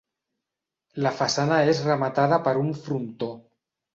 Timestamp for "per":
2.47-2.53